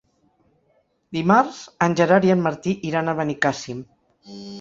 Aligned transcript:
Dimarts 1.17 1.59
en 1.87 1.97
Gerard 1.99 2.25
i 2.29 2.33
en 2.37 2.41
Martí 2.45 2.73
iran 2.93 3.13
a 3.13 3.15
Benicàssim. 3.21 3.85